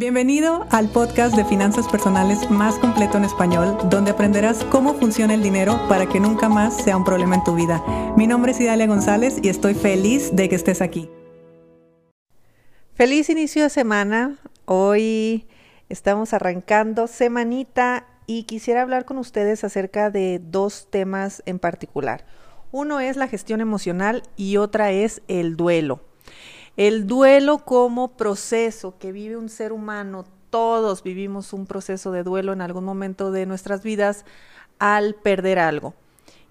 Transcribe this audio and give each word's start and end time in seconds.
Bienvenido 0.00 0.66
al 0.70 0.88
podcast 0.88 1.36
de 1.36 1.44
finanzas 1.44 1.86
personales 1.86 2.50
más 2.50 2.78
completo 2.78 3.18
en 3.18 3.24
español, 3.26 3.76
donde 3.90 4.12
aprenderás 4.12 4.64
cómo 4.64 4.94
funciona 4.94 5.34
el 5.34 5.42
dinero 5.42 5.78
para 5.90 6.08
que 6.08 6.18
nunca 6.18 6.48
más 6.48 6.74
sea 6.74 6.96
un 6.96 7.04
problema 7.04 7.34
en 7.34 7.44
tu 7.44 7.54
vida. 7.54 7.84
Mi 8.16 8.26
nombre 8.26 8.52
es 8.52 8.60
Idalia 8.62 8.86
González 8.86 9.36
y 9.42 9.50
estoy 9.50 9.74
feliz 9.74 10.34
de 10.34 10.48
que 10.48 10.54
estés 10.54 10.80
aquí. 10.80 11.10
Feliz 12.94 13.28
inicio 13.28 13.62
de 13.62 13.68
semana. 13.68 14.38
Hoy 14.64 15.46
estamos 15.90 16.32
arrancando 16.32 17.06
semanita 17.06 18.06
y 18.26 18.44
quisiera 18.44 18.80
hablar 18.80 19.04
con 19.04 19.18
ustedes 19.18 19.64
acerca 19.64 20.08
de 20.08 20.40
dos 20.42 20.88
temas 20.88 21.42
en 21.44 21.58
particular. 21.58 22.24
Uno 22.72 23.00
es 23.00 23.18
la 23.18 23.28
gestión 23.28 23.60
emocional 23.60 24.22
y 24.34 24.56
otra 24.56 24.92
es 24.92 25.20
el 25.28 25.58
duelo. 25.58 26.00
El 26.80 27.06
duelo 27.06 27.58
como 27.58 28.16
proceso 28.16 28.96
que 28.98 29.12
vive 29.12 29.36
un 29.36 29.50
ser 29.50 29.70
humano, 29.70 30.24
todos 30.48 31.02
vivimos 31.02 31.52
un 31.52 31.66
proceso 31.66 32.10
de 32.10 32.22
duelo 32.22 32.54
en 32.54 32.62
algún 32.62 32.84
momento 32.84 33.30
de 33.32 33.44
nuestras 33.44 33.82
vidas 33.82 34.24
al 34.78 35.14
perder 35.14 35.58
algo. 35.58 35.92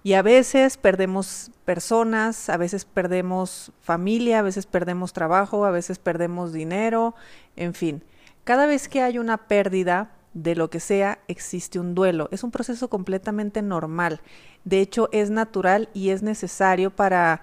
Y 0.04 0.12
a 0.12 0.22
veces 0.22 0.76
perdemos 0.76 1.50
personas, 1.64 2.48
a 2.48 2.56
veces 2.58 2.84
perdemos 2.84 3.72
familia, 3.80 4.38
a 4.38 4.42
veces 4.42 4.66
perdemos 4.66 5.12
trabajo, 5.12 5.64
a 5.64 5.72
veces 5.72 5.98
perdemos 5.98 6.52
dinero, 6.52 7.16
en 7.56 7.74
fin. 7.74 8.04
Cada 8.44 8.66
vez 8.66 8.88
que 8.88 9.02
hay 9.02 9.18
una 9.18 9.48
pérdida 9.48 10.12
de 10.32 10.54
lo 10.54 10.70
que 10.70 10.78
sea, 10.78 11.18
existe 11.26 11.80
un 11.80 11.96
duelo. 11.96 12.28
Es 12.30 12.44
un 12.44 12.52
proceso 12.52 12.88
completamente 12.88 13.62
normal. 13.62 14.20
De 14.62 14.80
hecho, 14.80 15.08
es 15.10 15.28
natural 15.30 15.88
y 15.92 16.10
es 16.10 16.22
necesario 16.22 16.94
para 16.94 17.42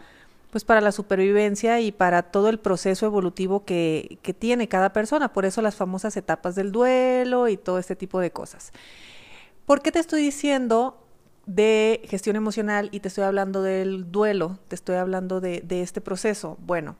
pues 0.57 0.65
para 0.65 0.81
la 0.81 0.91
supervivencia 0.91 1.79
y 1.81 1.91
para 1.91 2.23
todo 2.23 2.49
el 2.49 2.57
proceso 2.57 3.05
evolutivo 3.05 3.63
que, 3.63 4.17
que 4.23 4.33
tiene 4.33 4.67
cada 4.67 4.91
persona. 4.91 5.31
Por 5.31 5.45
eso 5.45 5.61
las 5.61 5.75
famosas 5.75 6.17
etapas 6.17 6.55
del 6.55 6.71
duelo 6.71 7.47
y 7.47 7.57
todo 7.57 7.77
este 7.77 7.95
tipo 7.95 8.19
de 8.19 8.31
cosas. 8.31 8.71
¿Por 9.67 9.83
qué 9.83 9.91
te 9.91 9.99
estoy 9.99 10.23
diciendo 10.23 10.97
de 11.45 12.01
gestión 12.05 12.37
emocional 12.37 12.89
y 12.91 13.01
te 13.01 13.09
estoy 13.09 13.25
hablando 13.25 13.61
del 13.61 14.11
duelo? 14.11 14.57
Te 14.67 14.73
estoy 14.73 14.95
hablando 14.95 15.41
de, 15.41 15.63
este 15.69 16.01
proceso. 16.01 16.57
Bueno, 16.59 16.95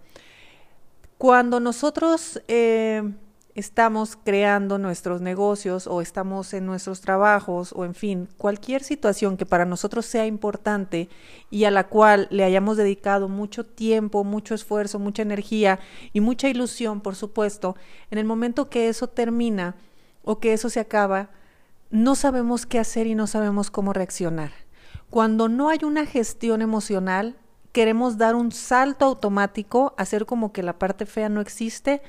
cuando 1.17 1.59
nosotros 1.59 2.39
eh, 2.47 3.11
estamos 3.57 4.19
creando 4.23 4.77
nuestros 4.77 5.19
negocios 5.19 5.87
o 5.87 5.99
estamos 5.99 6.53
en 6.53 6.67
nuestros 6.67 7.01
trabajos 7.01 7.73
o 7.75 7.85
en 7.85 7.95
fin, 7.95 8.29
cualquier 8.37 8.83
situación 8.83 9.35
que 9.35 9.47
para 9.47 9.65
nosotros 9.65 10.05
sea 10.05 10.27
importante 10.27 11.09
y 11.49 11.63
a 11.63 11.71
la 11.71 11.87
cual 11.87 12.27
le 12.29 12.43
hayamos 12.43 12.77
dedicado 12.77 13.29
mucho 13.29 13.65
tiempo, 13.65 14.23
mucho 14.23 14.53
esfuerzo, 14.53 14.99
mucha 14.99 15.23
energía 15.23 15.79
y 16.13 16.21
mucha 16.21 16.49
ilusión, 16.49 17.01
por 17.01 17.15
supuesto, 17.15 17.75
en 18.11 18.19
el 18.19 18.25
momento 18.25 18.69
que 18.69 18.89
eso 18.89 19.07
termina 19.07 19.75
o 20.23 20.39
que 20.39 20.53
eso 20.53 20.69
se 20.69 20.79
acaba, 20.79 21.31
no 21.89 22.13
sabemos 22.13 22.67
qué 22.67 22.77
hacer 22.77 23.07
y 23.07 23.15
no 23.15 23.25
sabemos 23.25 23.71
cómo 23.71 23.91
reaccionar. 23.91 24.51
Cuando 25.09 25.49
no 25.49 25.69
hay 25.69 25.79
una 25.83 26.05
gestión 26.05 26.61
emocional, 26.61 27.35
queremos 27.71 28.19
dar 28.19 28.35
un 28.35 28.51
salto 28.51 29.05
automático, 29.05 29.95
hacer 29.97 30.27
como 30.27 30.53
que 30.53 30.61
la 30.61 30.77
parte 30.77 31.07
fea 31.07 31.27
no 31.27 31.41
existe, 31.41 32.03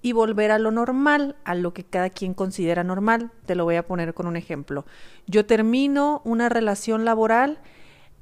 y 0.00 0.12
volver 0.12 0.50
a 0.50 0.58
lo 0.58 0.70
normal, 0.70 1.36
a 1.44 1.54
lo 1.54 1.72
que 1.72 1.84
cada 1.84 2.10
quien 2.10 2.34
considera 2.34 2.84
normal. 2.84 3.30
Te 3.46 3.54
lo 3.54 3.64
voy 3.64 3.76
a 3.76 3.86
poner 3.86 4.14
con 4.14 4.26
un 4.26 4.36
ejemplo. 4.36 4.84
Yo 5.26 5.46
termino 5.46 6.22
una 6.24 6.48
relación 6.48 7.04
laboral 7.04 7.58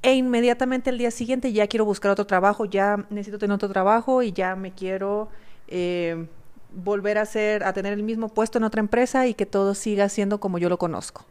e 0.02 0.14
inmediatamente 0.14 0.90
el 0.90 0.98
día 0.98 1.10
siguiente 1.10 1.52
ya 1.52 1.66
quiero 1.66 1.84
buscar 1.84 2.10
otro 2.10 2.26
trabajo, 2.26 2.64
ya 2.64 3.06
necesito 3.10 3.38
tener 3.38 3.54
otro 3.54 3.68
trabajo 3.68 4.22
y 4.22 4.32
ya 4.32 4.56
me 4.56 4.72
quiero 4.72 5.28
eh, 5.68 6.28
volver 6.72 7.18
a 7.18 7.22
hacer, 7.22 7.64
a 7.64 7.72
tener 7.72 7.92
el 7.92 8.02
mismo 8.02 8.28
puesto 8.28 8.58
en 8.58 8.64
otra 8.64 8.80
empresa 8.80 9.26
y 9.26 9.34
que 9.34 9.46
todo 9.46 9.74
siga 9.74 10.08
siendo 10.08 10.38
como 10.38 10.58
yo 10.58 10.68
lo 10.68 10.78
conozco. 10.78 11.24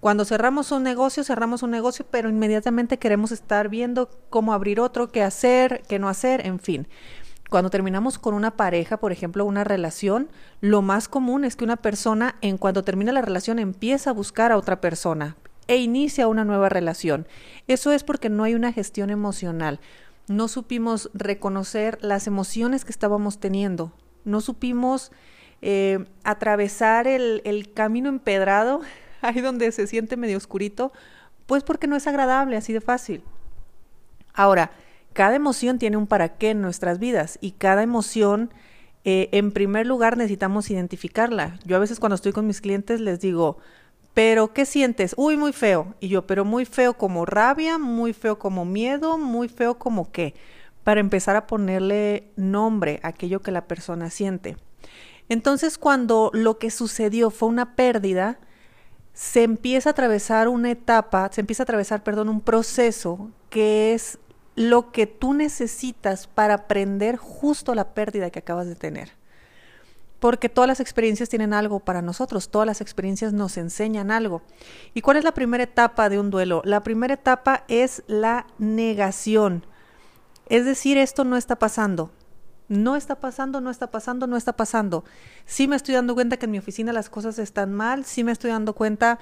Cuando 0.00 0.24
cerramos 0.24 0.72
un 0.72 0.82
negocio, 0.82 1.24
cerramos 1.24 1.62
un 1.62 1.70
negocio, 1.70 2.04
pero 2.10 2.28
inmediatamente 2.28 2.98
queremos 2.98 3.32
estar 3.32 3.68
viendo 3.68 4.10
cómo 4.28 4.52
abrir 4.52 4.78
otro, 4.78 5.08
qué 5.08 5.22
hacer, 5.22 5.82
qué 5.88 5.98
no 5.98 6.08
hacer, 6.08 6.46
en 6.46 6.58
fin. 6.58 6.86
Cuando 7.48 7.70
terminamos 7.70 8.18
con 8.18 8.34
una 8.34 8.56
pareja, 8.56 8.96
por 8.96 9.12
ejemplo, 9.12 9.44
una 9.44 9.62
relación, 9.62 10.28
lo 10.60 10.82
más 10.82 11.08
común 11.08 11.44
es 11.44 11.54
que 11.54 11.64
una 11.64 11.76
persona, 11.76 12.36
en 12.40 12.58
cuanto 12.58 12.82
termina 12.82 13.12
la 13.12 13.22
relación, 13.22 13.58
empieza 13.58 14.10
a 14.10 14.14
buscar 14.14 14.50
a 14.50 14.56
otra 14.56 14.80
persona 14.80 15.36
e 15.68 15.76
inicia 15.76 16.28
una 16.28 16.44
nueva 16.44 16.68
relación. 16.68 17.26
Eso 17.68 17.92
es 17.92 18.04
porque 18.04 18.28
no 18.28 18.44
hay 18.44 18.54
una 18.54 18.72
gestión 18.72 19.10
emocional. 19.10 19.80
No 20.28 20.48
supimos 20.48 21.10
reconocer 21.14 21.98
las 22.02 22.26
emociones 22.26 22.84
que 22.84 22.90
estábamos 22.90 23.38
teniendo. 23.38 23.92
No 24.24 24.40
supimos 24.40 25.12
eh, 25.62 26.04
atravesar 26.24 27.06
el, 27.06 27.42
el 27.44 27.72
camino 27.72 28.08
empedrado, 28.08 28.80
ahí 29.22 29.40
donde 29.40 29.70
se 29.70 29.86
siente 29.86 30.16
medio 30.16 30.36
oscurito, 30.36 30.92
pues 31.46 31.62
porque 31.62 31.86
no 31.86 31.94
es 31.94 32.08
agradable, 32.08 32.56
así 32.56 32.72
de 32.72 32.80
fácil. 32.80 33.22
Ahora, 34.34 34.72
cada 35.16 35.34
emoción 35.34 35.78
tiene 35.78 35.96
un 35.96 36.06
para 36.06 36.36
qué 36.36 36.50
en 36.50 36.60
nuestras 36.60 36.98
vidas 36.98 37.38
y 37.40 37.52
cada 37.52 37.82
emoción, 37.82 38.52
eh, 39.04 39.30
en 39.32 39.50
primer 39.50 39.86
lugar, 39.86 40.18
necesitamos 40.18 40.70
identificarla. 40.70 41.58
Yo 41.64 41.74
a 41.76 41.78
veces 41.78 41.98
cuando 41.98 42.16
estoy 42.16 42.32
con 42.32 42.46
mis 42.46 42.60
clientes 42.60 43.00
les 43.00 43.18
digo, 43.18 43.56
pero 44.12 44.52
¿qué 44.52 44.66
sientes? 44.66 45.14
Uy, 45.16 45.38
muy 45.38 45.54
feo. 45.54 45.94
Y 46.00 46.08
yo, 46.08 46.26
pero 46.26 46.44
muy 46.44 46.66
feo 46.66 46.98
como 46.98 47.24
rabia, 47.24 47.78
muy 47.78 48.12
feo 48.12 48.38
como 48.38 48.66
miedo, 48.66 49.16
muy 49.16 49.48
feo 49.48 49.78
como 49.78 50.12
qué. 50.12 50.34
Para 50.84 51.00
empezar 51.00 51.34
a 51.34 51.46
ponerle 51.46 52.30
nombre 52.36 53.00
a 53.02 53.08
aquello 53.08 53.40
que 53.40 53.52
la 53.52 53.66
persona 53.66 54.10
siente. 54.10 54.58
Entonces, 55.30 55.78
cuando 55.78 56.30
lo 56.34 56.58
que 56.58 56.70
sucedió 56.70 57.30
fue 57.30 57.48
una 57.48 57.74
pérdida, 57.74 58.38
se 59.14 59.44
empieza 59.44 59.88
a 59.88 59.92
atravesar 59.92 60.46
una 60.48 60.70
etapa, 60.70 61.30
se 61.32 61.40
empieza 61.40 61.62
a 61.62 61.64
atravesar, 61.64 62.02
perdón, 62.02 62.28
un 62.28 62.42
proceso 62.42 63.30
que 63.48 63.94
es 63.94 64.18
lo 64.56 64.90
que 64.90 65.06
tú 65.06 65.34
necesitas 65.34 66.26
para 66.26 66.54
aprender 66.54 67.16
justo 67.16 67.74
la 67.74 67.94
pérdida 67.94 68.30
que 68.30 68.40
acabas 68.40 68.66
de 68.66 68.74
tener. 68.74 69.12
Porque 70.18 70.48
todas 70.48 70.66
las 70.66 70.80
experiencias 70.80 71.28
tienen 71.28 71.52
algo 71.52 71.78
para 71.78 72.00
nosotros, 72.00 72.48
todas 72.48 72.66
las 72.66 72.80
experiencias 72.80 73.34
nos 73.34 73.58
enseñan 73.58 74.10
algo. 74.10 74.42
¿Y 74.94 75.02
cuál 75.02 75.18
es 75.18 75.24
la 75.24 75.34
primera 75.34 75.62
etapa 75.62 76.08
de 76.08 76.18
un 76.18 76.30
duelo? 76.30 76.62
La 76.64 76.82
primera 76.82 77.14
etapa 77.14 77.64
es 77.68 78.02
la 78.06 78.46
negación. 78.58 79.66
Es 80.48 80.64
decir, 80.64 80.96
esto 80.96 81.24
no 81.24 81.36
está 81.36 81.56
pasando. 81.56 82.10
No 82.68 82.96
está 82.96 83.20
pasando, 83.20 83.60
no 83.60 83.70
está 83.70 83.90
pasando, 83.90 84.26
no 84.26 84.36
está 84.36 84.54
pasando. 84.54 85.04
Sí 85.44 85.68
me 85.68 85.76
estoy 85.76 85.94
dando 85.94 86.14
cuenta 86.14 86.38
que 86.38 86.46
en 86.46 86.52
mi 86.52 86.58
oficina 86.58 86.92
las 86.92 87.10
cosas 87.10 87.38
están 87.38 87.72
mal, 87.72 88.04
sí 88.04 88.24
me 88.24 88.32
estoy 88.32 88.50
dando 88.50 88.72
cuenta 88.72 89.20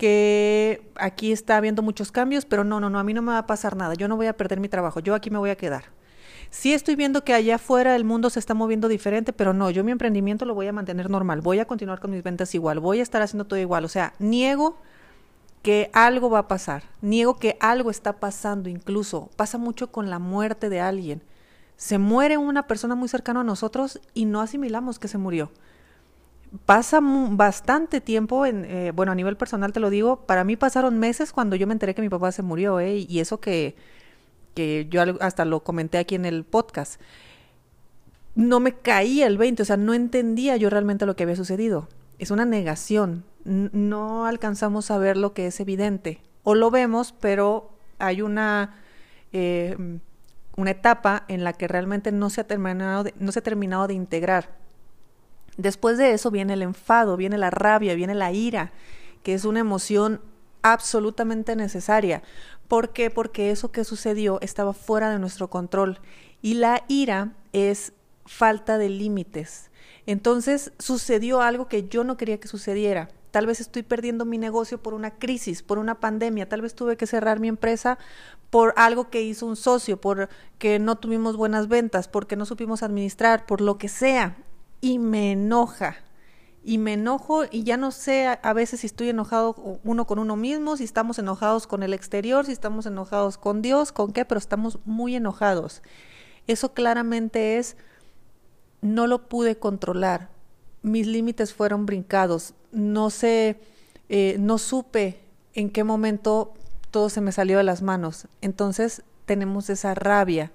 que 0.00 0.90
aquí 0.96 1.30
está 1.30 1.58
habiendo 1.58 1.82
muchos 1.82 2.10
cambios, 2.10 2.46
pero 2.46 2.64
no, 2.64 2.80
no, 2.80 2.88
no, 2.88 2.98
a 2.98 3.04
mí 3.04 3.12
no 3.12 3.20
me 3.20 3.32
va 3.32 3.38
a 3.38 3.46
pasar 3.46 3.76
nada, 3.76 3.92
yo 3.92 4.08
no 4.08 4.16
voy 4.16 4.28
a 4.28 4.32
perder 4.32 4.58
mi 4.58 4.70
trabajo, 4.70 5.00
yo 5.00 5.14
aquí 5.14 5.28
me 5.28 5.36
voy 5.36 5.50
a 5.50 5.56
quedar. 5.56 5.84
Sí 6.48 6.72
estoy 6.72 6.96
viendo 6.96 7.22
que 7.22 7.34
allá 7.34 7.56
afuera 7.56 7.94
el 7.94 8.04
mundo 8.04 8.30
se 8.30 8.38
está 8.38 8.54
moviendo 8.54 8.88
diferente, 8.88 9.34
pero 9.34 9.52
no, 9.52 9.68
yo 9.68 9.84
mi 9.84 9.92
emprendimiento 9.92 10.46
lo 10.46 10.54
voy 10.54 10.68
a 10.68 10.72
mantener 10.72 11.10
normal, 11.10 11.42
voy 11.42 11.58
a 11.58 11.66
continuar 11.66 12.00
con 12.00 12.12
mis 12.12 12.22
ventas 12.22 12.54
igual, 12.54 12.80
voy 12.80 13.00
a 13.00 13.02
estar 13.02 13.20
haciendo 13.20 13.44
todo 13.44 13.60
igual, 13.60 13.84
o 13.84 13.88
sea, 13.88 14.14
niego 14.18 14.78
que 15.60 15.90
algo 15.92 16.30
va 16.30 16.38
a 16.38 16.48
pasar, 16.48 16.84
niego 17.02 17.36
que 17.36 17.58
algo 17.60 17.90
está 17.90 18.14
pasando 18.14 18.70
incluso, 18.70 19.28
pasa 19.36 19.58
mucho 19.58 19.92
con 19.92 20.08
la 20.08 20.18
muerte 20.18 20.70
de 20.70 20.80
alguien. 20.80 21.22
Se 21.76 21.98
muere 21.98 22.38
una 22.38 22.66
persona 22.66 22.94
muy 22.94 23.10
cercana 23.10 23.40
a 23.40 23.44
nosotros 23.44 24.00
y 24.14 24.24
no 24.24 24.40
asimilamos 24.40 24.98
que 24.98 25.08
se 25.08 25.18
murió 25.18 25.50
pasa 26.66 27.00
bastante 27.02 28.00
tiempo, 28.00 28.44
en, 28.44 28.64
eh, 28.64 28.92
bueno, 28.94 29.12
a 29.12 29.14
nivel 29.14 29.36
personal 29.36 29.72
te 29.72 29.80
lo 29.80 29.90
digo, 29.90 30.26
para 30.26 30.44
mí 30.44 30.56
pasaron 30.56 30.98
meses 30.98 31.32
cuando 31.32 31.56
yo 31.56 31.66
me 31.66 31.72
enteré 31.72 31.94
que 31.94 32.02
mi 32.02 32.08
papá 32.08 32.32
se 32.32 32.42
murió, 32.42 32.80
¿eh? 32.80 33.06
y 33.08 33.20
eso 33.20 33.40
que, 33.40 33.76
que 34.54 34.86
yo 34.90 35.02
hasta 35.20 35.44
lo 35.44 35.60
comenté 35.62 35.98
aquí 35.98 36.14
en 36.14 36.24
el 36.24 36.44
podcast. 36.44 37.00
No 38.34 38.60
me 38.60 38.72
caía 38.72 39.26
el 39.26 39.38
20, 39.38 39.62
o 39.62 39.66
sea, 39.66 39.76
no 39.76 39.94
entendía 39.94 40.56
yo 40.56 40.70
realmente 40.70 41.06
lo 41.06 41.16
que 41.16 41.24
había 41.24 41.36
sucedido. 41.36 41.88
Es 42.18 42.30
una 42.30 42.44
negación, 42.44 43.24
no 43.44 44.26
alcanzamos 44.26 44.90
a 44.90 44.98
ver 44.98 45.16
lo 45.16 45.32
que 45.34 45.46
es 45.46 45.60
evidente, 45.60 46.20
o 46.42 46.54
lo 46.54 46.70
vemos, 46.70 47.14
pero 47.20 47.70
hay 47.98 48.22
una... 48.22 48.76
Eh, 49.32 49.76
una 50.56 50.72
etapa 50.72 51.24
en 51.28 51.44
la 51.44 51.54
que 51.54 51.68
realmente 51.68 52.12
no 52.12 52.28
se 52.28 52.42
ha 52.42 52.46
terminado 52.46 53.04
no 53.18 53.32
se 53.32 53.38
ha 53.38 53.42
terminado 53.42 53.86
de 53.86 53.94
integrar 53.94 54.50
Después 55.60 55.98
de 55.98 56.12
eso 56.12 56.30
viene 56.30 56.54
el 56.54 56.62
enfado, 56.62 57.16
viene 57.16 57.36
la 57.36 57.50
rabia, 57.50 57.94
viene 57.94 58.14
la 58.14 58.32
ira, 58.32 58.72
que 59.22 59.34
es 59.34 59.44
una 59.44 59.60
emoción 59.60 60.20
absolutamente 60.62 61.54
necesaria. 61.56 62.22
¿Por 62.66 62.90
qué? 62.90 63.10
Porque 63.10 63.50
eso 63.50 63.72
que 63.72 63.84
sucedió 63.84 64.38
estaba 64.40 64.72
fuera 64.72 65.10
de 65.10 65.18
nuestro 65.18 65.50
control. 65.50 66.00
Y 66.40 66.54
la 66.54 66.84
ira 66.88 67.34
es 67.52 67.92
falta 68.24 68.78
de 68.78 68.88
límites. 68.88 69.70
Entonces 70.06 70.72
sucedió 70.78 71.42
algo 71.42 71.68
que 71.68 71.88
yo 71.88 72.04
no 72.04 72.16
quería 72.16 72.40
que 72.40 72.48
sucediera. 72.48 73.08
Tal 73.30 73.46
vez 73.46 73.60
estoy 73.60 73.82
perdiendo 73.82 74.24
mi 74.24 74.38
negocio 74.38 74.82
por 74.82 74.94
una 74.94 75.12
crisis, 75.18 75.62
por 75.62 75.78
una 75.78 76.00
pandemia. 76.00 76.48
Tal 76.48 76.62
vez 76.62 76.74
tuve 76.74 76.96
que 76.96 77.06
cerrar 77.06 77.38
mi 77.38 77.48
empresa 77.48 77.98
por 78.48 78.72
algo 78.76 79.10
que 79.10 79.22
hizo 79.22 79.46
un 79.46 79.56
socio, 79.56 80.00
por 80.00 80.28
que 80.58 80.78
no 80.78 80.96
tuvimos 80.96 81.36
buenas 81.36 81.68
ventas, 81.68 82.08
porque 82.08 82.34
no 82.34 82.46
supimos 82.46 82.82
administrar, 82.82 83.46
por 83.46 83.60
lo 83.60 83.78
que 83.78 83.88
sea 83.88 84.36
y 84.80 84.98
me 84.98 85.32
enoja. 85.32 85.96
y 86.62 86.76
me 86.76 86.92
enojo 86.92 87.44
y 87.50 87.64
ya 87.64 87.78
no 87.78 87.90
sé 87.90 88.26
a, 88.26 88.52
veces 88.52 88.80
si 88.80 88.86
estoy 88.86 89.08
enojado 89.08 89.80
uno 89.82 90.06
con 90.06 90.18
uno 90.18 90.36
mismo, 90.36 90.76
si 90.76 90.84
estamos 90.84 91.18
enojados 91.18 91.66
con 91.66 91.82
el 91.82 91.94
exterior, 91.94 92.44
si 92.44 92.52
estamos 92.52 92.84
enojados 92.84 93.38
con 93.38 93.62
Dios, 93.62 93.92
con 93.92 94.12
qué, 94.12 94.26
pero 94.26 94.38
estamos 94.38 94.78
muy 94.84 95.16
enojados. 95.16 95.82
Eso 96.46 96.74
claramente 96.74 97.56
es, 97.56 97.78
no 98.82 99.06
lo 99.06 99.26
pude 99.28 99.58
controlar, 99.58 100.28
mis 100.82 101.06
límites 101.06 101.54
fueron 101.54 101.86
brincados, 101.86 102.54
no 102.72 103.08
sé, 103.08 103.58
eh, 104.10 104.36
no 104.38 104.58
supe 104.58 105.20
en 105.54 105.70
qué 105.70 105.82
momento 105.82 106.52
todo 106.90 107.08
se 107.08 107.22
me 107.22 107.32
salió 107.32 107.56
de 107.56 107.64
las 107.64 107.80
manos. 107.80 108.28
Entonces 108.42 109.02
tenemos 109.24 109.70
esa 109.70 109.94
rabia. 109.94 110.52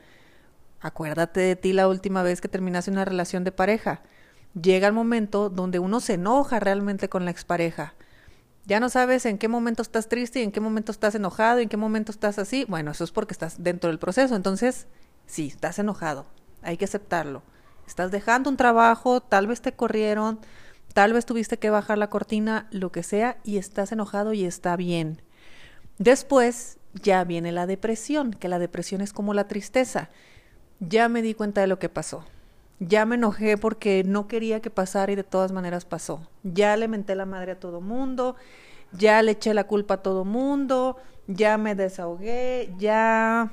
Acuérdate 0.82 1.40
de 1.40 1.56
ti 1.56 1.74
la 1.74 1.88
última 1.88 2.22
vez 2.22 2.42
que 2.42 2.48
terminaste 2.48 2.92
una 2.92 3.06
relación 3.06 3.44
de 3.44 3.52
pareja 3.52 4.04
llega 4.60 4.88
el 4.88 4.94
momento 4.94 5.50
donde 5.50 5.80
uno 5.80 6.00
se 6.00 6.14
enoja 6.14 6.60
realmente 6.60 7.10
con 7.10 7.26
la 7.26 7.32
expareja. 7.32 7.94
Ya 8.66 8.80
no 8.80 8.90
sabes 8.90 9.26
en 9.26 9.38
qué 9.38 9.48
momento 9.48 9.82
estás 9.82 10.10
triste 10.10 10.40
y 10.40 10.44
en 10.44 10.52
qué 10.52 10.60
momento 10.60 10.92
estás 10.92 11.14
enojado 11.14 11.60
y 11.60 11.64
en 11.64 11.70
qué 11.70 11.78
momento 11.78 12.12
estás 12.12 12.40
así. 12.40 12.66
Bueno, 12.68 12.92
eso 12.92 13.04
es 13.04 13.12
porque 13.12 13.34
estás 13.34 13.62
dentro 13.62 13.90
del 13.90 14.00
proceso. 14.00 14.36
Entonces, 14.36 14.88
sí, 15.28 15.48
estás 15.48 15.78
enojado. 15.78 16.26
Hay 16.64 16.78
que 16.78 16.86
aceptarlo. 16.86 17.44
Estás 17.86 18.10
dejando 18.10 18.50
un 18.50 18.58
trabajo, 18.58 19.22
tal 19.22 19.46
vez 19.46 19.62
te 19.62 19.74
corrieron, 19.74 20.40
tal 20.94 21.14
vez 21.14 21.28
tuviste 21.28 21.60
que 21.60 21.70
bajar 21.70 22.00
la 22.00 22.10
cortina, 22.10 22.68
lo 22.72 22.92
que 22.92 23.04
sea, 23.04 23.38
y 23.44 23.58
estás 23.58 23.92
enojado 23.92 24.34
y 24.34 24.46
está 24.46 24.76
bien. 24.76 25.22
Después 26.00 26.80
ya 26.94 27.24
viene 27.24 27.52
la 27.52 27.68
depresión, 27.68 28.32
que 28.32 28.48
la 28.48 28.58
depresión 28.58 29.02
es 29.02 29.14
como 29.14 29.36
la 29.36 29.48
tristeza. 29.48 30.10
Ya 30.80 31.08
me 31.08 31.22
di 31.22 31.36
cuenta 31.36 31.62
de 31.62 31.68
lo 31.68 31.78
que 31.78 31.90
pasó 31.90 32.26
ya 32.80 33.06
me 33.06 33.16
enojé 33.16 33.58
porque 33.58 34.04
no 34.06 34.28
quería 34.28 34.62
que 34.62 34.70
pasara 34.70 35.12
y 35.12 35.16
de 35.16 35.24
todas 35.24 35.52
maneras 35.52 35.86
pasó. 35.86 36.28
Ya 36.44 36.76
le 36.78 36.88
menté 36.88 37.16
la 37.16 37.26
madre 37.26 37.54
a 37.54 37.60
todo 37.60 37.82
mundo, 37.82 38.36
ya 38.92 39.22
le 39.22 39.32
eché 39.32 39.54
la 39.54 39.66
culpa 39.66 39.96
a 39.96 40.02
todo 40.02 40.26
mundo, 40.26 40.98
ya 41.28 41.58
me 41.58 41.76
desahogué, 41.76 42.74
ya 42.78 43.52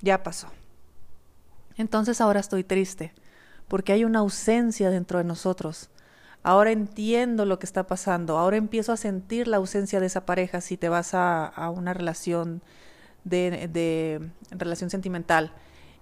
ya 0.00 0.22
pasó. 0.22 0.48
Entonces 1.76 2.20
ahora 2.20 2.40
estoy 2.40 2.64
triste 2.64 3.12
porque 3.68 3.92
hay 3.92 4.04
una 4.04 4.20
ausencia 4.20 4.90
dentro 4.90 5.18
de 5.18 5.24
nosotros. 5.24 5.90
Ahora 6.42 6.70
entiendo 6.70 7.44
lo 7.44 7.58
que 7.58 7.66
está 7.66 7.88
pasando, 7.88 8.38
ahora 8.38 8.56
empiezo 8.56 8.92
a 8.92 8.96
sentir 8.96 9.48
la 9.48 9.56
ausencia 9.56 9.98
de 9.98 10.06
esa 10.06 10.24
pareja 10.24 10.60
si 10.60 10.76
te 10.76 10.88
vas 10.88 11.12
a, 11.14 11.46
a 11.46 11.70
una 11.70 11.92
relación 11.92 12.62
de, 13.24 13.68
de 13.68 14.30
relación 14.52 14.90
sentimental 14.90 15.52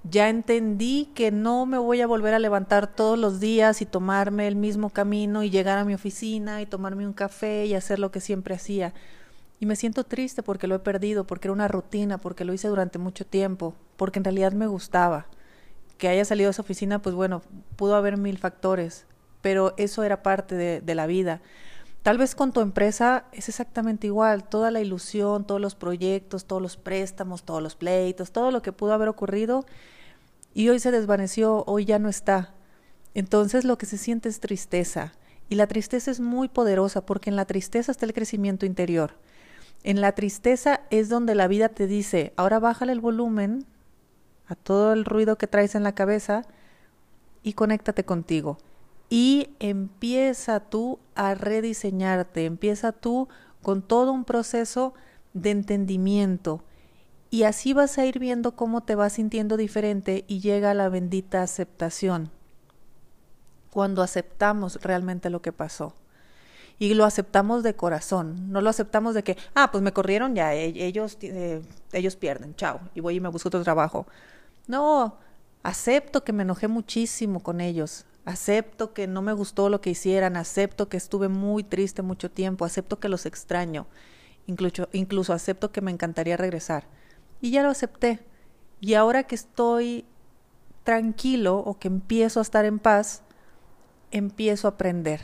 ya 0.05 0.29
entendí 0.29 1.11
que 1.15 1.31
no 1.31 1.65
me 1.65 1.79
voy 1.79 2.03
a 2.03 2.07
volver 2.07 2.35
a 2.35 2.39
levantar 2.39 2.87
todos 2.87 3.19
los 3.19 3.41
días 3.41 3.81
y 3.81 3.87
tomarme 3.87 4.47
el 4.47 4.55
mismo 4.55 4.91
camino 4.91 5.43
y 5.43 5.51
llegar 5.51 5.79
a 5.79 5.85
mi 5.85 5.95
oficina 5.95 6.61
y 6.61 6.67
tomarme 6.67 7.07
un 7.07 7.15
café 7.15 7.65
y 7.65 7.75
hacer 7.75 7.99
lo 7.99 8.11
que 8.11 8.21
siempre 8.21 8.55
hacía. 8.55 8.93
Y 9.61 9.67
me 9.67 9.77
siento 9.77 10.05
triste 10.05 10.43
porque 10.43 10.67
lo 10.67 10.75
he 10.75 10.81
perdido, 10.81 11.27
porque 11.27 11.49
era 11.49 11.55
una 11.55 11.69
rutina, 11.69 12.19
porque 12.19 12.45
lo 12.45 12.53
hice 12.53 12.69
durante 12.69 12.99
mucho 12.99 13.25
tiempo, 13.25 13.75
porque 13.97 14.19
en 14.19 14.25
realidad 14.25 14.53
me 14.53 14.67
gustaba. 14.67 15.27
Que 15.97 16.09
haya 16.09 16.25
salido 16.27 16.49
de 16.49 16.53
esa 16.53 16.63
oficina, 16.63 17.01
pues 17.01 17.15
bueno, 17.15 17.41
pudo 17.77 17.97
haber 17.97 18.19
mil 18.19 18.37
factores, 18.37 19.07
pero 19.41 19.73
eso 19.79 20.03
era 20.03 20.23
parte 20.23 20.55
de, 20.55 20.81
de 20.83 20.95
la 20.95 21.07
vida. 21.07 21.41
Tal 22.05 22.19
vez 22.19 22.35
con 22.35 22.53
tu 22.53 22.61
empresa 22.61 23.25
es 23.33 23.49
exactamente 23.49 24.09
igual, 24.09 24.47
toda 24.47 24.71
la 24.71 24.83
ilusión, 24.83 25.47
todos 25.47 25.59
los 25.59 25.75
proyectos, 25.75 26.45
todos 26.45 26.61
los 26.61 26.77
préstamos, 26.77 27.45
todos 27.45 27.63
los 27.63 27.77
pleitos, 27.77 28.31
todo 28.31 28.51
lo 28.51 28.61
que 28.61 28.73
pudo 28.73 28.93
haber 28.93 29.09
ocurrido 29.09 29.65
y 30.53 30.69
hoy 30.69 30.81
se 30.81 30.91
desvaneció, 30.91 31.65
hoy 31.67 31.87
ya 31.87 31.99
no 31.99 32.11
está. 32.11 32.53
Entonces 33.15 33.65
lo 33.65 33.79
que 33.79 33.87
se 33.87 33.97
siente 33.97 34.29
es 34.29 34.41
tristeza. 34.41 35.15
Y 35.49 35.55
la 35.55 35.67
tristeza 35.67 36.11
es 36.11 36.21
muy 36.21 36.49
poderosa 36.49 37.07
porque 37.07 37.31
en 37.31 37.37
la 37.37 37.47
tristeza 37.47 37.91
está 37.91 38.05
el 38.05 38.13
crecimiento 38.13 38.67
interior. 38.67 39.15
En 39.83 40.03
la 40.03 40.13
tristeza 40.13 40.83
es 40.91 41.09
donde 41.09 41.35
la 41.35 41.49
vida 41.49 41.71
te 41.71 41.87
dice, 41.87 42.35
ahora 42.37 42.59
bájale 42.59 42.93
el 42.93 43.01
volumen 43.01 43.65
a 44.47 44.57
todo 44.57 44.93
el 44.93 45.07
ruido 45.07 45.39
que 45.39 45.47
traes 45.47 45.75
en 45.75 45.83
la 45.83 45.95
cabeza 45.95 46.43
y 47.43 47.55
conéctate 47.55 48.05
contigo. 48.05 48.59
Y 49.09 49.51
empieza 49.61 50.61
tú 50.61 50.99
a 51.15 51.35
rediseñarte, 51.35 52.47
empieza 52.47 52.93
tú 52.93 53.29
con 53.63 53.83
todo 53.83 54.13
un 54.13 54.25
proceso 54.25 54.95
de 55.33 55.51
entendimiento, 55.51 56.63
y 57.35 57.43
así 57.43 57.73
vas 57.73 57.99
a 57.99 58.07
ir 58.07 58.21
viendo 58.21 58.55
cómo 58.55 58.85
te 58.85 58.95
vas 58.95 59.15
sintiendo 59.15 59.57
diferente 59.57 60.25
y 60.29 60.39
llega 60.39 60.73
la 60.73 60.89
bendita 60.89 61.43
aceptación. 61.43 62.31
Cuando 63.71 64.03
aceptamos 64.03 64.79
realmente 64.81 65.31
lo 65.31 65.43
que 65.43 65.51
pasó. 65.51 65.97
Y 66.79 66.95
lo 66.95 67.05
aceptamos 67.05 67.65
de 67.65 67.75
corazón, 67.75 68.53
no 68.53 68.61
lo 68.61 68.71
aceptamos 68.71 69.17
de 69.17 69.25
que, 69.25 69.37
ah, 69.57 69.73
pues 69.73 69.83
me 69.83 69.93
corrieron 69.93 70.37
ya, 70.37 70.55
e-, 70.55 70.87
ellos, 70.87 71.19
eh, 71.23 71.61
ellos 71.93 72.15
pierden, 72.15 72.55
chao, 72.55 72.79
y 72.95 73.01
voy 73.01 73.17
y 73.17 73.21
me 73.21 73.31
busco 73.31 73.49
otro 73.49 73.65
trabajo. 73.65 74.07
No, 74.69 75.17
acepto 75.65 76.23
que 76.23 76.33
me 76.33 76.45
enojé 76.45 76.69
muchísimo 76.69 77.41
con 77.41 77.61
ellos, 77.61 78.07
acepto 78.25 78.95
que 78.95 79.07
no 79.07 79.23
me 79.23 79.33
gustó 79.33 79.69
lo 79.69 79.81
que 79.81 79.91
hicieran, 79.91 80.37
acepto 80.37 80.89
que 80.89 80.97
estuve 80.97 81.29
muy 81.29 81.63
triste 81.65 82.03
mucho 82.03 82.31
tiempo, 82.31 82.65
acepto 82.65 82.99
que 82.99 83.09
los 83.09 83.27
extraño, 83.27 83.87
incluso, 84.47 84.89
incluso 84.93 85.33
acepto 85.33 85.73
que 85.73 85.81
me 85.81 85.91
encantaría 85.91 86.37
regresar 86.37 86.87
y 87.45 87.51
ya 87.51 87.63
lo 87.63 87.69
acepté. 87.69 88.21
Y 88.81 88.95
ahora 88.95 89.25
que 89.25 89.35
estoy 89.35 90.07
tranquilo 90.83 91.59
o 91.59 91.79
que 91.79 91.89
empiezo 91.89 92.41
a 92.41 92.43
estar 92.43 92.65
en 92.65 92.79
paz, 92.79 93.23
empiezo 94.11 94.67
a 94.67 94.73
aprender. 94.73 95.21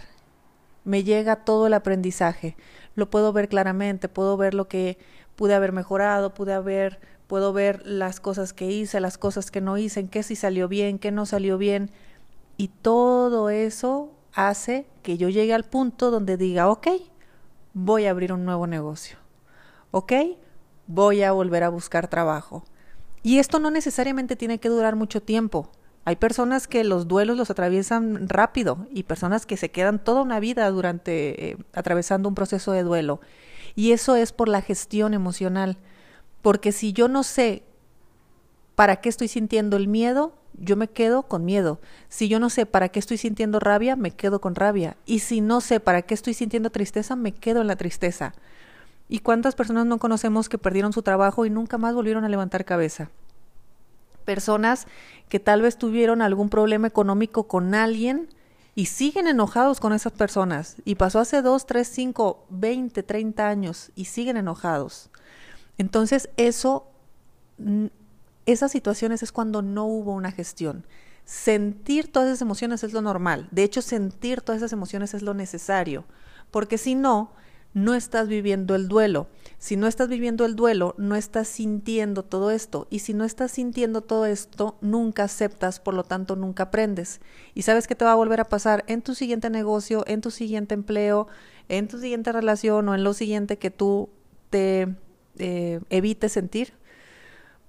Me 0.85 1.03
llega 1.03 1.45
todo 1.45 1.67
el 1.67 1.73
aprendizaje. 1.73 2.57
Lo 2.95 3.09
puedo 3.09 3.33
ver 3.33 3.49
claramente, 3.49 4.11
puedo 4.11 4.37
ver 4.37 4.53
lo 4.53 4.69
que 4.69 4.99
pude 5.35 5.55
haber 5.55 5.73
mejorado, 5.73 6.35
pude 6.35 6.53
haber, 6.53 7.01
puedo 7.27 7.55
ver 7.55 7.87
las 7.87 8.21
cosas 8.21 8.53
que 8.53 8.71
hice, 8.71 9.01
las 9.01 9.17
cosas 9.17 9.51
que 9.51 9.63
no 9.63 9.79
hice, 9.79 10.01
en 10.01 10.09
qué 10.09 10.23
sí 10.23 10.37
salió 10.37 10.69
bien, 10.69 10.99
qué 10.99 11.13
no 11.13 11.25
salió 11.25 11.57
bien. 11.57 11.91
Y 12.61 12.69
todo 12.69 13.49
eso 13.49 14.13
hace 14.35 14.87
que 15.03 15.17
yo 15.17 15.29
llegue 15.31 15.55
al 15.55 15.65
punto 15.65 16.11
donde 16.11 16.37
diga, 16.37 16.69
ok, 16.69 16.89
voy 17.73 18.05
a 18.05 18.11
abrir 18.11 18.33
un 18.35 18.45
nuevo 18.45 18.67
negocio. 18.67 19.17
¿Ok? 19.93 20.13
voy 20.91 21.23
a 21.23 21.31
volver 21.31 21.63
a 21.63 21.69
buscar 21.69 22.09
trabajo. 22.09 22.65
Y 23.23 23.39
esto 23.39 23.61
no 23.61 23.71
necesariamente 23.71 24.35
tiene 24.35 24.59
que 24.59 24.69
durar 24.69 24.97
mucho 24.97 25.23
tiempo. 25.23 25.71
Hay 26.05 26.17
personas 26.17 26.67
que 26.67 26.83
los 26.83 27.07
duelos 27.07 27.37
los 27.37 27.51
atraviesan 27.51 28.29
rápido 28.29 28.89
y 28.91 29.05
personas 29.05 29.47
que 29.47 29.57
se 29.57 29.71
quedan 29.71 30.03
toda 30.03 30.23
una 30.23 30.41
vida 30.41 30.69
durante 30.71 31.51
eh, 31.51 31.57
atravesando 31.73 32.29
un 32.29 32.35
proceso 32.35 32.73
de 32.73 32.83
duelo. 32.83 33.21
Y 33.77 33.93
eso 33.93 34.17
es 34.17 34.33
por 34.33 34.49
la 34.49 34.63
gestión 34.63 35.15
emocional. 35.15 35.77
Porque 36.43 36.73
si 36.73 36.93
yo 36.93 37.07
no 37.07 37.23
sé 37.23 37.63
para 38.75 38.97
qué 38.97 39.09
estoy 39.09 39.29
sintiendo 39.29 39.77
el 39.77 39.87
miedo, 39.87 40.33
yo 40.61 40.77
me 40.77 40.89
quedo 40.89 41.23
con 41.23 41.45
miedo. 41.45 41.81
Si 42.09 42.29
yo 42.29 42.39
no 42.39 42.51
sé 42.51 42.67
para 42.67 42.91
qué 42.91 42.99
estoy 42.99 43.17
sintiendo 43.17 43.59
rabia, 43.59 43.97
me 43.97 44.11
quedo 44.11 44.41
con 44.41 44.55
rabia. 44.55 44.97
Y 45.07 45.21
si 45.21 45.41
no 45.41 45.61
sé 45.61 45.81
para 45.81 46.03
qué 46.03 46.15
estoy 46.15 46.35
sintiendo 46.35 46.71
tristeza, 46.71 47.17
me 47.17 47.33
quedo 47.33 47.63
en 47.63 47.67
la 47.67 47.77
tristeza. 47.77 48.35
¿Y 49.09 49.21
cuántas 49.21 49.55
personas 49.55 49.87
no 49.87 49.99
conocemos 49.99 50.49
que 50.49 50.59
perdieron 50.59 50.93
su 50.93 51.03
trabajo 51.03 51.47
y 51.47 51.51
nunca 51.51 51.79
más 51.79 51.95
volvieron 51.95 52.25
a 52.25 52.29
levantar 52.29 52.65
cabeza? 52.65 53.11
Personas 54.25 54.87
que 55.29 55.41
tal 55.41 55.63
vez 55.63 55.79
tuvieron 55.79 56.23
algún 56.23 56.51
problema 56.51 56.87
económico 56.87 57.49
con 57.49 57.75
alguien 57.75 58.29
y 58.75 58.87
siguen 58.87 59.27
enojados 59.27 59.81
con 59.81 59.95
esas 59.95 60.13
personas. 60.13 60.77
Y 60.85 60.97
pasó 60.97 61.19
hace 61.19 61.43
2, 61.43 61.67
3, 61.67 61.89
5, 61.89 62.47
20, 62.51 63.03
30 63.03 63.49
años 63.49 63.91
y 63.97 64.05
siguen 64.05 64.37
enojados. 64.37 65.11
Entonces 65.79 66.29
eso, 66.37 66.87
esas 68.53 68.73
situaciones 68.73 69.23
es 69.23 69.33
cuando 69.33 69.63
no 69.63 69.85
hubo 69.87 70.13
una 70.13 70.33
gestión. 70.33 70.87
Sentir 71.25 72.11
todas 72.11 72.29
esas 72.29 72.43
emociones 72.43 72.83
es 72.83 72.93
lo 72.93 73.03
normal. 73.03 73.49
De 73.51 73.63
hecho, 73.63 73.83
sentir 73.83 74.41
todas 74.41 74.61
esas 74.61 74.73
emociones 74.73 75.15
es 75.15 75.23
lo 75.23 75.35
necesario. 75.35 76.05
Porque 76.51 76.79
si 76.79 76.95
no, 76.95 77.33
no 77.73 77.95
estás 77.95 78.29
viviendo 78.29 78.75
el 78.75 78.89
duelo. 78.89 79.29
Si 79.59 79.77
no 79.77 79.87
estás 79.87 80.09
viviendo 80.09 80.45
el 80.45 80.57
duelo, 80.57 80.95
no 80.99 81.15
estás 81.15 81.49
sintiendo 81.49 82.25
todo 82.25 82.51
esto. 82.51 82.89
Y 82.91 83.01
si 83.01 83.15
no 83.15 83.25
estás 83.25 83.53
sintiendo 83.53 84.01
todo 84.01 84.27
esto, 84.27 84.77
nunca 84.81 85.25
aceptas, 85.25 85.79
por 85.79 85.95
lo 85.95 86.03
tanto 86.03 86.35
nunca 86.35 86.65
aprendes. 86.65 87.21
Y 87.55 87.63
sabes 87.63 87.87
qué 87.87 87.95
te 87.95 88.05
va 88.05 88.13
a 88.13 88.17
volver 88.17 88.41
a 88.41 88.49
pasar 88.49 88.85
en 88.89 89.03
tu 89.03 89.15
siguiente 89.15 89.51
negocio, 89.51 90.05
en 90.07 90.21
tu 90.21 90.31
siguiente 90.31 90.75
empleo, 90.75 91.29
en 91.69 91.87
tu 91.87 91.99
siguiente 91.99 92.33
relación 92.33 92.89
o 92.89 92.95
en 92.95 93.05
lo 93.05 93.15
siguiente 93.15 93.59
que 93.59 93.71
tú 93.71 94.11
te 94.51 94.97
eh, 95.39 95.81
evites 95.91 96.33
sentir. 96.33 96.73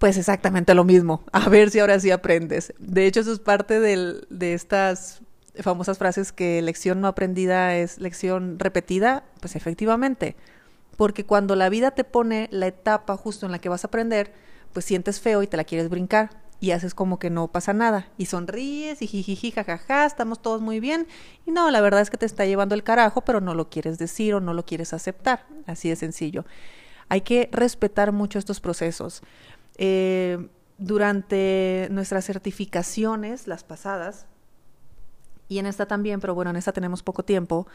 Pues 0.02 0.18
exactamente 0.18 0.74
lo 0.74 0.84
mismo. 0.84 1.24
A 1.32 1.48
ver 1.48 1.70
si 1.70 1.78
ahora 1.78 2.00
sí 2.00 2.10
aprendes. 2.10 2.74
De 2.80 3.06
hecho, 3.06 3.20
eso 3.20 3.32
es 3.32 3.38
parte 3.38 3.80
del, 3.80 4.26
de 4.32 4.56
estas 4.56 5.22
famosas 5.60 6.00
frases 6.00 6.32
que 6.32 6.60
lección 6.64 7.02
no 7.02 7.08
aprendida 7.08 7.76
es 7.76 8.00
lección 8.00 8.58
repetida, 8.58 9.24
pues 9.42 9.56
efectivamente, 9.56 10.36
porque 10.98 11.24
cuando 11.24 11.56
la 11.56 11.70
vida 11.70 11.92
te 11.92 12.04
pone 12.04 12.48
la 12.52 12.66
etapa 12.66 13.16
justo 13.16 13.46
en 13.46 13.52
la 13.52 13.60
que 13.60 13.70
vas 13.70 13.84
a 13.84 13.90
aprender, 13.90 14.34
pues 14.74 14.86
sientes 14.86 15.20
feo 15.20 15.44
y 15.44 15.48
te 15.48 15.56
la 15.56 15.66
quieres 15.66 15.88
brincar. 15.88 16.32
y 16.60 16.72
haces 16.72 16.94
como 16.94 17.18
que 17.20 17.32
no 17.32 17.48
pasa 17.48 17.74
nada 17.74 18.08
y 18.20 18.28
sonríes 18.28 19.02
y 19.02 19.08
jijiji 19.08 19.52
jajaja, 19.52 20.06
estamos 20.06 20.42
todos 20.42 20.62
muy 20.62 20.80
bien 20.80 21.08
y 21.46 21.52
no, 21.52 21.70
la 21.72 21.82
verdad 21.82 22.02
es 22.02 22.10
que 22.12 22.18
te 22.18 22.26
está 22.26 22.46
llevando 22.46 22.76
el 22.76 22.84
carajo, 22.84 23.22
pero 23.22 23.42
no 23.42 23.56
lo 23.56 23.70
quieres 23.70 23.98
decir 23.98 24.36
o 24.36 24.40
no 24.40 24.54
lo 24.54 24.64
quieres 24.64 24.94
aceptar, 24.94 25.46
así 25.68 25.90
de 25.90 25.96
sencillo. 25.96 26.46
Hay 27.10 27.22
que 27.22 27.50
respetar 27.52 28.12
mucho 28.12 28.40
estos 28.40 28.62
procesos. 28.62 29.22
Eh, 29.78 30.50
durante 30.78 31.88
nuestras 31.92 32.26
certificaciones, 32.26 33.48
las 33.48 33.64
pasadas, 33.64 34.26
y 35.48 35.60
en 35.60 35.66
esta 35.66 35.86
también, 35.86 36.20
pero 36.20 36.34
bueno, 36.34 36.50
en 36.52 36.56
esta 36.56 36.72
tenemos 36.72 37.04
poco 37.04 37.24
tiempo, 37.24 37.68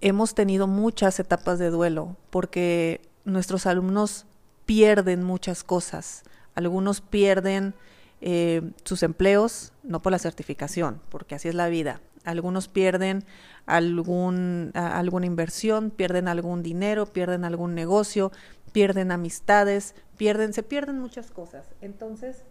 hemos 0.00 0.34
tenido 0.34 0.66
muchas 0.66 1.18
etapas 1.18 1.58
de 1.58 1.70
duelo 1.70 2.16
porque 2.30 3.00
nuestros 3.24 3.66
alumnos 3.66 4.26
pierden 4.66 5.24
muchas 5.24 5.64
cosas. 5.64 6.24
Algunos 6.54 7.00
pierden 7.00 7.74
eh, 8.20 8.70
sus 8.84 9.02
empleos, 9.02 9.72
no 9.82 10.02
por 10.02 10.12
la 10.12 10.18
certificación, 10.18 11.00
porque 11.08 11.34
así 11.34 11.48
es 11.48 11.54
la 11.54 11.68
vida. 11.68 12.00
Algunos 12.24 12.68
pierden 12.68 13.24
algún, 13.64 14.72
alguna 14.74 15.24
inversión, 15.24 15.90
pierden 15.90 16.28
algún 16.28 16.62
dinero, 16.62 17.06
pierden 17.06 17.44
algún 17.44 17.74
negocio, 17.74 18.30
pierden 18.72 19.12
amistades, 19.12 19.94
pierden, 20.16 20.52
se 20.52 20.62
pierden 20.62 20.98
muchas 20.98 21.30
cosas. 21.30 21.66
Entonces, 21.80 22.44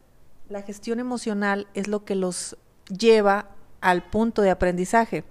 la 0.50 0.62
gestión 0.62 1.00
emocional 1.00 1.68
es 1.74 1.88
lo 1.88 2.06
que 2.06 2.16
los 2.16 2.58
lleva 2.90 3.50
al 3.82 4.10
punto 4.10 4.42
de 4.42 4.50
aprendizaje. 4.50 5.24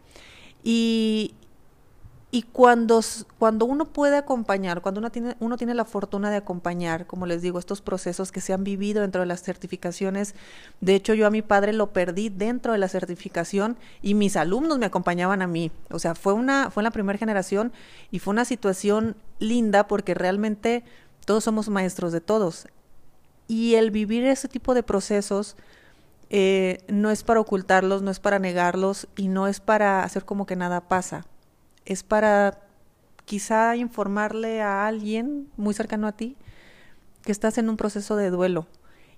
Y, 0.63 1.35
y 2.31 2.43
cuando, 2.43 3.01
cuando 3.39 3.65
uno 3.65 3.87
puede 3.87 4.19
acompañar, 4.19 4.83
cuando 4.83 4.99
uno 4.99 5.11
tiene, 5.11 5.35
uno 5.41 5.57
tiene 5.57 5.73
la 5.73 5.87
fortuna 5.87 6.31
de 6.31 6.37
acompañar, 6.37 7.07
como 7.07 7.25
les 7.25 7.41
digo, 7.41 7.59
estos 7.59 7.81
procesos 7.81 8.33
que 8.33 8.43
se 8.43 8.53
han 8.53 8.65
vivido 8.65 9.01
dentro 9.01 9.23
de 9.23 9.27
las 9.27 9.43
certificaciones, 9.43 10.35
de 10.83 10.95
hecho 10.95 11.15
yo 11.15 11.27
a 11.27 11.31
mi 11.31 11.41
padre 11.41 11.73
lo 11.73 11.91
perdí 11.91 12.29
dentro 12.29 12.73
de 12.73 12.79
la 12.79 12.89
certificación 12.89 13.79
y 14.03 14.13
mis 14.13 14.37
alumnos 14.37 14.79
me 14.79 14.85
acompañaban 14.85 15.41
a 15.41 15.47
mí. 15.47 15.71
O 15.91 15.99
sea, 15.99 16.15
fue, 16.15 16.35
una, 16.35 16.71
fue 16.71 16.83
en 16.83 16.85
la 16.85 16.91
primera 16.91 17.19
generación 17.19 17.73
y 18.11 18.19
fue 18.19 18.33
una 18.33 18.45
situación 18.45 19.17
linda 19.39 19.87
porque 19.89 20.13
realmente 20.13 20.85
todos 21.25 21.45
somos 21.45 21.71
maestros 21.71 22.13
de 22.13 22.21
todos. 22.21 22.69
Y 23.47 23.77
el 23.77 23.91
vivir 23.91 24.27
ese 24.27 24.49
tipo 24.49 24.75
de 24.75 24.83
procesos 24.83 25.57
eh, 26.29 26.85
no 26.89 27.11
es 27.11 27.23
para 27.23 27.41
ocultarlos, 27.41 28.03
no 28.03 28.11
es 28.11 28.21
para 28.21 28.39
negarlos 28.39 29.09
y 29.17 29.29
no 29.29 29.49
es 29.49 29.61
para 29.61 30.05
hacer 30.05 30.27
como 30.27 30.45
que 30.45 30.57
nada 30.57 30.83
pasa 30.83 31.25
es 31.89 32.03
para 32.03 32.61
quizá 33.25 33.75
informarle 33.75 34.61
a 34.61 34.87
alguien 34.87 35.49
muy 35.57 35.73
cercano 35.73 36.07
a 36.07 36.13
ti 36.13 36.37
que 37.23 37.33
estás 37.33 37.57
en 37.57 37.71
un 37.71 37.79
proceso 37.79 38.15
de 38.15 38.29
duelo. 38.29 38.67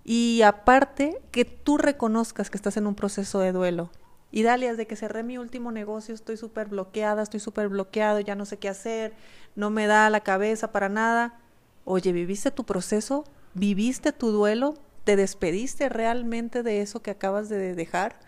Y 0.05 0.43
aparte, 0.43 1.21
que 1.33 1.45
tú 1.45 1.79
reconozcas 1.79 2.49
que 2.49 2.57
estás 2.57 2.77
en 2.77 2.87
un 2.87 2.95
proceso 2.95 3.41
de 3.41 3.51
duelo. 3.51 3.91
Y 4.31 4.45
Dalia, 4.45 4.71
desde 4.71 4.87
que 4.87 4.95
cerré 4.95 5.25
mi 5.25 5.37
último 5.37 5.73
negocio 5.73 6.15
estoy 6.15 6.37
súper 6.37 6.69
bloqueada, 6.69 7.23
estoy 7.23 7.41
súper 7.41 7.69
bloqueado, 7.69 8.21
ya 8.21 8.37
no 8.37 8.45
sé 8.45 8.57
qué 8.59 8.69
hacer, 8.69 9.15
no 9.57 9.71
me 9.71 9.89
da 9.89 10.09
la 10.09 10.21
cabeza 10.21 10.71
para 10.71 10.89
nada. 10.89 11.41
Oye, 11.85 12.13
¿viviste 12.13 12.53
tu 12.53 12.63
proceso? 12.63 13.25
¿Viviste 13.55 14.13
tu 14.13 14.31
duelo? 14.31 14.75
¿Te 15.03 15.17
despediste 15.17 15.89
realmente 15.89 16.63
de 16.63 16.83
eso 16.83 17.03
que 17.03 17.11
acabas 17.11 17.49
de 17.49 17.75
dejar? 17.75 18.21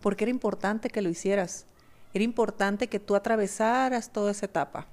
Porque 0.00 0.24
era 0.24 0.30
importante 0.30 0.90
que 0.90 1.02
lo 1.02 1.08
hicieras. 1.08 1.66
Era 2.12 2.24
importante 2.24 2.88
que 2.88 2.98
tú 2.98 3.14
atravesaras 3.14 4.10
toda 4.10 4.32
esa 4.32 4.46
etapa. 4.46 4.86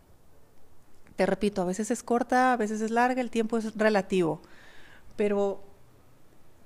Te 1.16 1.26
repito, 1.26 1.62
a 1.62 1.66
veces 1.66 1.90
es 1.90 2.04
corta, 2.04 2.54
a 2.54 2.58
veces 2.58 2.80
es 2.82 2.92
larga, 2.92 3.22
el 3.22 3.32
tiempo 3.32 3.58
es 3.58 3.76
relativo, 3.76 4.40
pero 5.16 5.64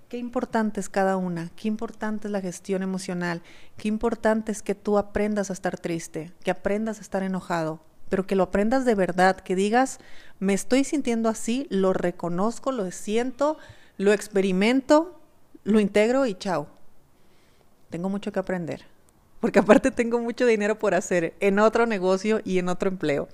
qué 0.10 0.18
importante 0.18 0.82
es 0.82 0.90
cada 0.90 1.16
una, 1.16 1.50
qué 1.56 1.70
importante 1.70 2.28
es 2.28 2.34
la 2.34 2.42
gestión 2.42 2.84
emocional, 2.84 3.42
qué 3.78 3.88
importante 3.88 4.52
es 4.52 4.62
que 4.62 4.76
tú 4.76 4.98
aprendas 4.98 5.50
a 5.50 5.54
estar 5.54 5.80
triste, 5.80 6.34
que 6.44 6.52
aprendas 6.52 6.98
a 6.98 7.02
estar 7.02 7.24
enojado, 7.24 7.80
pero 8.10 8.28
que 8.28 8.36
lo 8.36 8.44
aprendas 8.44 8.84
de 8.84 8.94
verdad, 8.94 9.38
que 9.38 9.56
digas, 9.56 10.00
me 10.40 10.54
estoy 10.54 10.84
sintiendo 10.84 11.30
así, 11.30 11.66
lo 11.70 11.94
reconozco, 11.94 12.74
lo 12.74 12.92
siento, 12.92 13.58
lo 13.96 14.12
experimento, 14.12 15.18
lo 15.64 15.80
integro 15.80 16.26
y 16.26 16.36
chao. 16.36 16.68
Tengo 17.90 18.10
mucho 18.10 18.34
que 18.34 18.40
aprender 18.40 18.91
porque 19.42 19.60
aparte 19.60 19.92
tengo 19.92 20.20
mucho 20.20 20.46
dinero 20.46 20.80
por 20.80 20.94
hacer 20.94 21.34
en 21.42 21.60
otro 21.60 21.86
negocio 21.86 22.40
y 22.46 22.60
en 22.60 22.70
otro 22.70 22.88
empleo. 22.88 23.28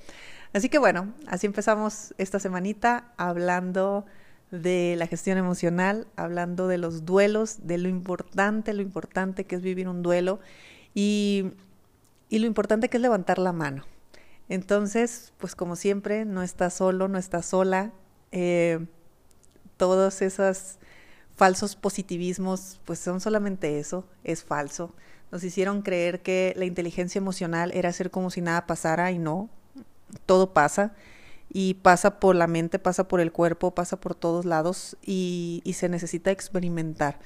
Así 0.54 0.70
que 0.70 0.80
bueno, 0.80 1.14
así 1.28 1.46
empezamos 1.46 2.16
esta 2.18 2.40
semanita 2.40 3.14
hablando 3.18 4.06
de 4.50 4.96
la 4.98 5.08
gestión 5.08 5.38
emocional, 5.38 6.08
hablando 6.16 6.68
de 6.68 6.78
los 6.78 7.06
duelos, 7.06 7.68
de 7.68 7.78
lo 7.78 7.90
importante, 7.90 8.74
lo 8.74 8.82
importante 8.82 9.44
que 9.44 9.58
es 9.58 9.62
vivir 9.62 9.90
un 9.90 10.02
duelo 10.02 10.40
y, 10.96 11.52
lo 12.32 12.46
importante 12.46 12.90
que 12.90 12.98
es 12.98 13.02
levantar 13.02 13.40
la 13.40 13.52
mano. 13.52 13.84
Entonces, 14.50 15.34
pues 15.38 15.56
como 15.56 15.76
siempre, 15.76 16.24
no 16.24 16.42
estás 16.42 16.74
solo, 16.74 17.10
no 17.10 17.18
estás 17.18 17.48
sola. 17.48 17.92
Eh, 18.32 18.86
todos 19.76 20.22
esos 20.22 20.80
falsos 21.36 21.76
positivismos, 21.76 22.80
pues 22.86 23.00
son 23.00 23.20
solamente 23.20 23.80
eso, 23.80 24.08
es 24.24 24.44
falso. 24.44 24.96
Nos 25.32 25.44
hicieron 25.44 25.82
creer 25.82 26.22
que 26.22 26.54
la 26.56 26.66
inteligencia 26.66 27.20
emocional 27.20 27.72
era 27.74 27.90
hacer 27.90 28.12
como 28.12 28.30
si 28.30 28.42
nada 28.42 28.66
pasara 28.66 29.12
y 29.12 29.20
no, 29.20 29.50
todo 30.26 30.54
pasa 30.54 30.94
y 31.50 31.76
pasa 31.76 32.20
por 32.20 32.36
la 32.36 32.48
mente, 32.48 32.80
pasa 32.80 33.08
por 33.08 33.20
el 33.20 33.32
cuerpo, 33.32 33.74
pasa 33.74 34.00
por 34.00 34.16
todos 34.16 34.46
lados 34.46 34.98
y, 35.02 35.62
se 35.76 35.90
necesita 35.90 36.32
experimentar. 36.32 37.20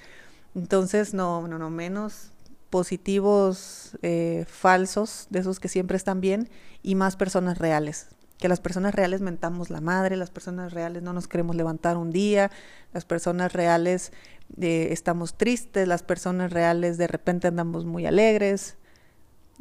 Entonces, 0.55 1.13
no, 1.13 1.47
no, 1.47 1.57
no, 1.57 1.69
menos 1.69 2.31
positivos 2.69 3.97
eh, 4.01 4.45
falsos, 4.47 5.27
de 5.29 5.39
esos 5.39 5.59
que 5.59 5.67
siempre 5.67 5.97
están 5.97 6.21
bien, 6.21 6.49
y 6.83 6.95
más 6.95 7.15
personas 7.15 7.57
reales. 7.57 8.07
Que 8.41 8.49
las 8.49 8.59
personas 8.59 8.95
reales 8.95 9.21
mentamos 9.21 9.69
la 9.69 9.81
madre, 9.81 10.15
las 10.17 10.31
personas 10.31 10.73
reales 10.73 11.03
no 11.03 11.13
nos 11.13 11.27
queremos 11.27 11.55
levantar 11.55 11.95
un 11.95 12.09
día, 12.09 12.49
las 12.91 13.05
personas 13.05 13.53
reales 13.53 14.11
estamos 14.59 15.37
tristes, 15.37 15.87
las 15.87 16.01
personas 16.01 16.51
reales 16.51 16.97
de 16.97 17.05
repente 17.05 17.47
andamos 17.47 17.85
muy 17.85 18.07
alegres. 18.07 18.77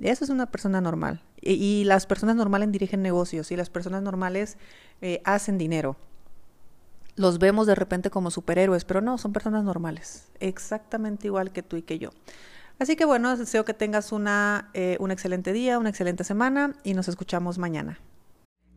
Eso 0.00 0.24
es 0.24 0.30
una 0.30 0.50
persona 0.50 0.80
normal. 0.80 1.22
Y, 1.42 1.84
las 1.84 2.06
personas 2.06 2.36
normales 2.36 2.72
dirigen 2.72 3.02
negocios 3.02 3.52
y 3.52 3.56
las 3.56 3.68
personas 3.68 4.02
normales 4.02 4.56
eh, 5.02 5.20
hacen 5.24 5.58
dinero. 5.58 5.98
Los 7.16 7.38
vemos 7.38 7.66
de 7.66 7.74
repente 7.74 8.08
como 8.08 8.30
superhéroes, 8.30 8.86
pero 8.86 9.02
no, 9.02 9.18
son 9.18 9.34
personas 9.34 9.62
normales, 9.62 10.30
exactamente 10.40 11.26
igual 11.26 11.52
que 11.52 11.62
tú 11.62 11.76
y 11.76 11.82
que 11.82 11.98
yo. 11.98 12.12
Así 12.78 12.96
que 12.96 13.04
bueno, 13.04 13.36
deseo 13.36 13.66
que 13.66 13.74
tengas 13.74 14.10
una, 14.10 14.70
eh, 14.72 14.96
un 15.00 15.10
excelente 15.10 15.52
día, 15.52 15.78
una 15.78 15.90
excelente 15.90 16.24
semana 16.24 16.76
y 16.82 16.94
nos 16.94 17.08
escuchamos 17.08 17.58
mañana. 17.58 17.98